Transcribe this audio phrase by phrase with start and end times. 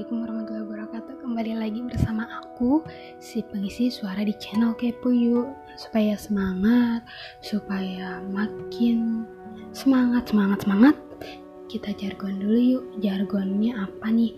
[0.00, 1.14] Assalamualaikum warahmatullahi wabarakatuh.
[1.20, 2.80] Kembali lagi bersama aku
[3.20, 5.52] Si pengisi suara di channel Kepo Yuk.
[5.76, 7.04] Supaya semangat
[7.44, 9.28] Supaya makin
[9.76, 10.96] semangat Semangat semangat.
[11.68, 14.32] Kita jargon dulu yuk Jargonnya apa nih?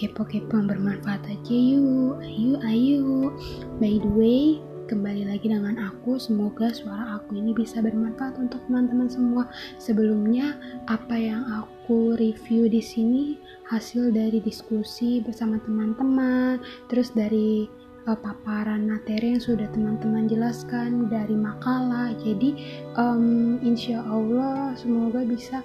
[0.00, 2.16] Kepo-kepo yang bermanfaat aja yuk.
[2.24, 3.36] Ayo ayo.
[3.76, 6.18] By the way kembali lagi dengan aku.
[6.18, 9.46] Semoga suara aku ini bisa bermanfaat untuk teman-teman semua.
[9.78, 10.58] Sebelumnya,
[10.90, 13.24] apa yang aku review di sini
[13.70, 16.58] hasil dari diskusi bersama teman-teman,
[16.90, 17.70] terus dari
[18.10, 22.10] uh, paparan materi yang sudah teman-teman jelaskan dari makalah.
[22.18, 22.56] Jadi,
[22.98, 25.62] um, insya Allah semoga bisa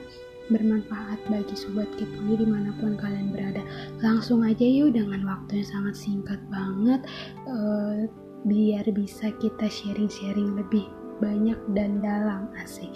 [0.47, 3.59] bermanfaat bagi sobat Kipuli di mana pun kalian berada.
[3.99, 7.03] Langsung aja yuk dengan waktu yang sangat singkat banget.
[7.44, 8.08] Uh,
[8.48, 10.88] biar bisa kita sharing-sharing lebih
[11.20, 12.88] banyak dan dalam asik.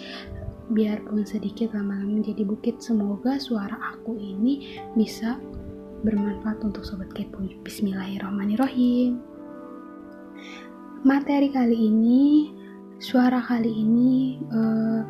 [0.72, 5.36] Biarpun sedikit lama-lama menjadi bukit semoga suara aku ini bisa
[6.00, 7.44] bermanfaat untuk sobat kepo.
[7.62, 9.20] Bismillahirrahmanirrahim.
[11.04, 12.48] Materi kali ini
[13.02, 15.02] suara kali ini uh,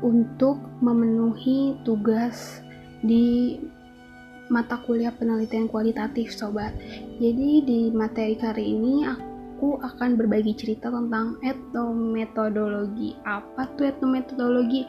[0.00, 2.64] untuk memenuhi tugas
[3.04, 3.58] di
[4.50, 6.74] mata kuliah penelitian kualitatif sobat.
[7.22, 13.14] Jadi di materi kali ini aku akan berbagi cerita tentang etnometodologi.
[13.22, 14.84] Apa tuh etnometodologi?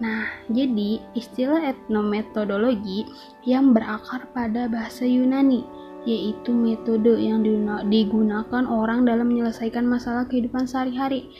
[0.00, 3.04] Nah, jadi istilah etnometodologi
[3.44, 5.64] yang berakar pada bahasa Yunani,
[6.04, 7.40] yaitu metode yang
[7.88, 11.32] digunakan orang dalam menyelesaikan masalah kehidupan sehari-hari.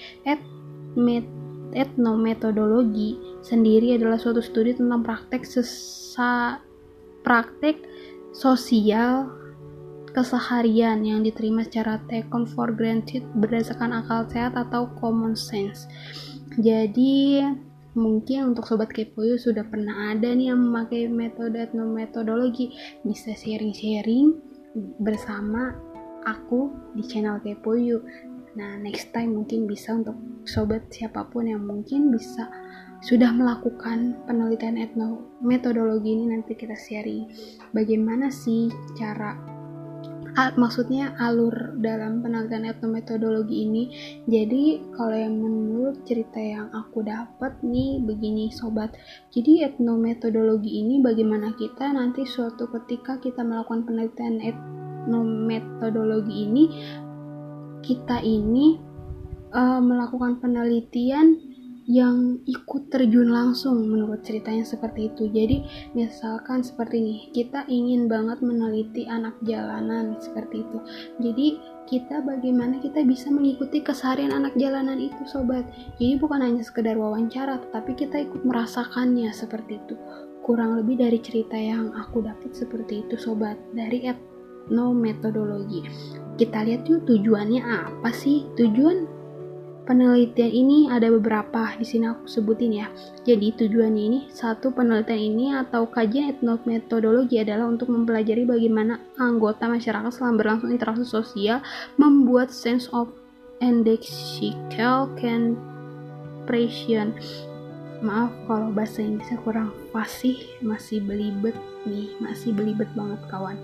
[1.76, 6.56] etnometodologi sendiri adalah suatu studi tentang praktek sesa
[7.26, 7.82] praktik
[8.30, 9.26] sosial
[10.14, 15.90] keseharian yang diterima secara taken for granted berdasarkan akal sehat atau common sense.
[16.56, 17.44] Jadi
[17.98, 22.72] mungkin untuk sobat kepoyo sudah pernah ada nih yang memakai metode metodologi
[23.04, 24.38] bisa sharing-sharing
[25.02, 25.76] bersama
[26.24, 28.00] aku di channel kepoyo.
[28.56, 30.16] Nah next time mungkin bisa untuk
[30.48, 32.48] sobat siapa pun yang mungkin bisa
[33.04, 37.28] sudah melakukan penelitian etno metodologi ini nanti kita sharing.
[37.76, 39.36] Bagaimana sih cara
[40.56, 43.88] maksudnya alur dalam penelitian etnometodologi ini?
[44.28, 48.92] Jadi kalau yang menurut cerita yang aku dapat nih begini sobat.
[49.32, 56.64] Jadi etnometodologi ini bagaimana kita nanti suatu ketika kita melakukan penelitian etnometodologi ini
[57.86, 58.82] kita ini
[59.54, 61.38] uh, melakukan penelitian
[61.86, 65.30] yang ikut terjun langsung menurut ceritanya seperti itu.
[65.30, 65.62] Jadi
[65.94, 70.78] misalkan seperti ini kita ingin banget meneliti anak jalanan seperti itu.
[71.22, 71.46] Jadi
[71.86, 75.62] kita bagaimana kita bisa mengikuti keseharian anak jalanan itu sobat?
[76.02, 79.94] Jadi bukan hanya sekedar wawancara tetapi kita ikut merasakannya seperti itu.
[80.42, 84.10] Kurang lebih dari cerita yang aku dapat seperti itu sobat dari
[84.66, 85.86] etno metodologi
[86.36, 89.08] kita lihat yuk tujuannya apa sih tujuan
[89.86, 92.90] penelitian ini ada beberapa di sini aku sebutin ya.
[93.22, 100.10] Jadi tujuannya ini satu penelitian ini atau kajian etnometodologi adalah untuk mempelajari bagaimana anggota masyarakat
[100.10, 101.62] selama berlangsung interaksi sosial
[101.96, 103.08] membuat sense of
[103.62, 107.14] indexical compression.
[108.04, 111.56] Maaf kalau bahasa Inggrisnya kurang fasih, masih belibet
[111.88, 113.56] nih, masih belibet banget kawan.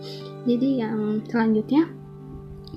[0.48, 1.88] Jadi yang selanjutnya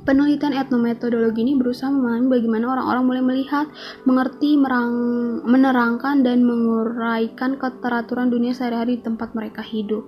[0.06, 3.66] Penelitian etnometodologi ini berusaha memahami bagaimana orang-orang mulai melihat,
[4.06, 4.94] mengerti, merang,
[5.48, 10.06] menerangkan, dan menguraikan keteraturan dunia sehari-hari di tempat mereka hidup.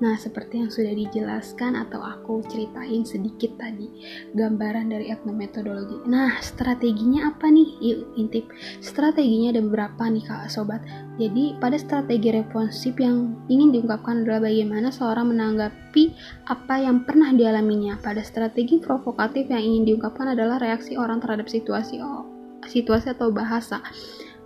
[0.00, 3.84] Nah, seperti yang sudah dijelaskan atau aku ceritain sedikit tadi,
[4.32, 6.08] gambaran dari etnometodologi.
[6.08, 7.68] Nah, strateginya apa nih?
[7.84, 8.48] Yuk, intip.
[8.80, 10.80] Strateginya ada beberapa nih Kak Sobat.
[11.20, 16.16] Jadi, pada strategi responsif yang ingin diungkapkan adalah bagaimana seorang menanggapi
[16.48, 18.00] apa yang pernah dialaminya.
[18.00, 22.24] Pada strategi provokatif yang ingin diungkapkan adalah reaksi orang terhadap situasi oh,
[22.64, 23.84] situasi atau bahasa.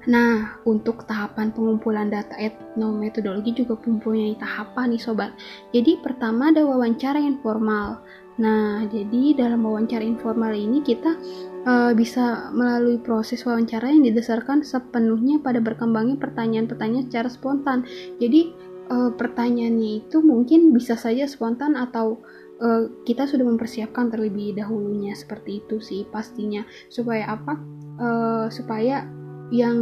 [0.05, 5.33] Nah, untuk tahapan pengumpulan data etnometodologi juga mempunyai tahapan nih sobat.
[5.73, 8.05] Jadi pertama ada wawancara informal.
[8.35, 11.17] Nah, jadi dalam wawancara informal ini kita
[11.65, 17.87] uh, bisa melalui proses wawancara yang didasarkan sepenuhnya pada berkembangnya pertanyaan-pertanyaan secara spontan.
[18.21, 18.53] Jadi
[18.93, 22.21] uh, pertanyaannya itu mungkin bisa saja spontan atau
[22.61, 27.55] uh, kita sudah mempersiapkan terlebih dahulunya seperti itu sih pastinya supaya apa?
[27.95, 29.07] Uh, supaya
[29.53, 29.77] yang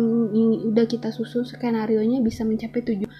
[0.72, 3.10] udah kita susun skenario nya bisa mencapai tujuan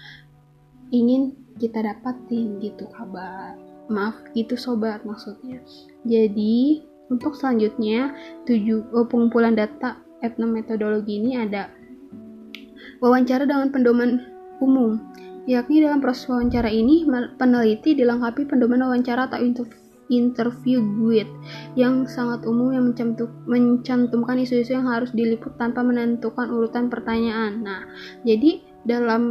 [0.93, 3.57] ingin kita dapatin gitu kabar.
[3.91, 5.59] Maaf gitu sobat maksudnya.
[6.07, 8.15] Jadi untuk selanjutnya
[8.47, 11.67] tujuh oh, pengumpulan data etnometodologi ini ada
[13.03, 14.23] wawancara dengan pendoman
[14.63, 15.01] umum.
[15.43, 17.03] Yakni dalam proses wawancara ini
[17.35, 21.31] peneliti dilengkapi pedoman wawancara atau interview guide
[21.75, 22.85] yang sangat umum yang
[23.47, 27.63] mencantumkan isu-isu yang harus diliput tanpa menentukan urutan pertanyaan.
[27.63, 27.87] Nah,
[28.27, 29.23] jadi dalam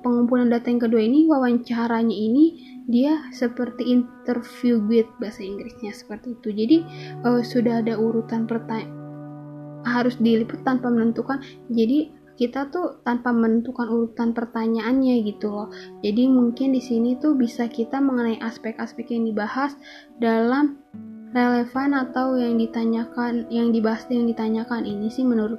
[0.00, 2.44] pengumpulan data yang kedua ini wawancaranya ini
[2.88, 6.48] dia seperti interview guide bahasa Inggrisnya seperti itu.
[6.52, 6.76] Jadi
[7.24, 9.04] uh, sudah ada urutan pertanyaan
[9.84, 11.44] harus diliput tanpa menentukan.
[11.68, 15.68] Jadi kita tuh tanpa menentukan urutan pertanyaannya gitu loh.
[16.02, 19.78] Jadi mungkin di sini tuh bisa kita mengenai aspek-aspek yang dibahas
[20.18, 20.82] dalam
[21.34, 25.58] relevan atau yang ditanyakan, yang dibahas yang ditanyakan ini sih menurut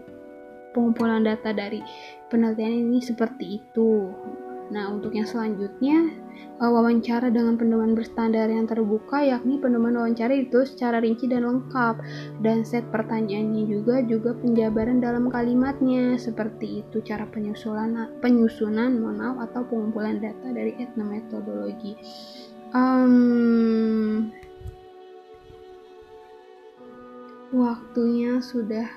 [0.75, 1.79] pengumpulan data dari
[2.27, 4.11] penelitian ini seperti itu.
[4.73, 6.09] Nah, untuk yang selanjutnya,
[6.57, 12.01] eh, wawancara dengan pedoman berstandar yang terbuka, yakni pedoman wawancara itu secara rinci dan lengkap,
[12.41, 19.61] dan set pertanyaannya juga juga penjabaran dalam kalimatnya, seperti itu cara penyusunan penyusunan mohon atau
[19.69, 21.93] pengumpulan data dari etnometodologi.
[22.75, 24.33] Um,
[27.55, 28.89] waktunya sudah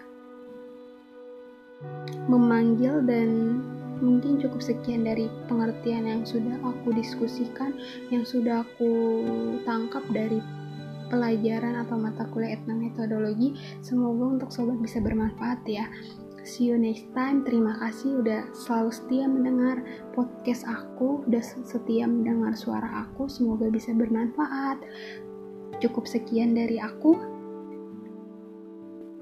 [2.26, 3.62] memanggil dan
[4.00, 7.74] mungkin cukup sekian dari pengertian yang sudah aku diskusikan,
[8.10, 8.92] yang sudah aku
[9.62, 10.40] tangkap dari
[11.08, 13.56] pelajaran atau mata kuliah etnometodologi.
[13.80, 15.88] Semoga untuk sobat bisa bermanfaat ya.
[16.48, 17.44] See you next time.
[17.44, 19.84] Terima kasih udah selalu setia mendengar
[20.16, 23.28] podcast aku, udah setia mendengar suara aku.
[23.28, 24.80] Semoga bisa bermanfaat.
[25.78, 27.38] Cukup sekian dari aku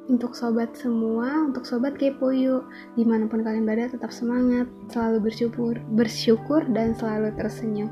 [0.07, 5.31] untuk sobat semua, untuk sobat kepo yuk, di mana pun kalian berada tetap semangat, selalu
[5.31, 7.91] bersyukur, bersyukur dan selalu tersenyum.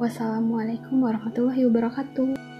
[0.00, 2.51] Wassalamualaikum warahmatullahi wabarakatuh.